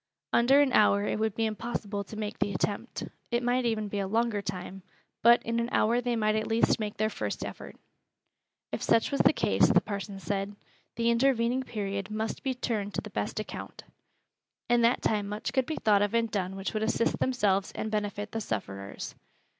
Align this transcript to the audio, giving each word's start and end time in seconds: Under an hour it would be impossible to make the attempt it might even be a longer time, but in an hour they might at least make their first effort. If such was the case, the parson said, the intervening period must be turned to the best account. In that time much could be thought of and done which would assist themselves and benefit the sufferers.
Under 0.33 0.61
an 0.61 0.73
hour 0.73 1.05
it 1.05 1.19
would 1.19 1.35
be 1.35 1.45
impossible 1.45 2.03
to 2.05 2.17
make 2.17 2.39
the 2.39 2.53
attempt 2.55 3.03
it 3.29 3.43
might 3.43 3.65
even 3.65 3.87
be 3.87 3.99
a 3.99 4.07
longer 4.07 4.41
time, 4.41 4.81
but 5.21 5.43
in 5.43 5.59
an 5.59 5.69
hour 5.71 6.01
they 6.01 6.15
might 6.15 6.33
at 6.33 6.47
least 6.47 6.79
make 6.79 6.97
their 6.97 7.07
first 7.11 7.45
effort. 7.45 7.75
If 8.71 8.81
such 8.81 9.11
was 9.11 9.21
the 9.21 9.31
case, 9.31 9.69
the 9.69 9.79
parson 9.79 10.17
said, 10.19 10.55
the 10.95 11.11
intervening 11.11 11.61
period 11.61 12.09
must 12.09 12.41
be 12.41 12.55
turned 12.55 12.95
to 12.95 13.01
the 13.01 13.11
best 13.11 13.39
account. 13.39 13.83
In 14.67 14.81
that 14.81 15.03
time 15.03 15.27
much 15.27 15.53
could 15.53 15.67
be 15.67 15.75
thought 15.75 16.01
of 16.01 16.15
and 16.15 16.31
done 16.31 16.55
which 16.55 16.73
would 16.73 16.81
assist 16.81 17.19
themselves 17.19 17.71
and 17.75 17.91
benefit 17.91 18.31
the 18.31 18.41
sufferers. 18.41 19.13